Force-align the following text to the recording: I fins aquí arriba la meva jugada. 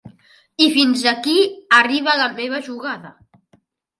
I 0.67 0.69
fins 0.77 1.01
aquí 1.11 1.35
arriba 1.81 2.17
la 2.21 2.31
meva 2.39 2.61
jugada. 2.69 3.15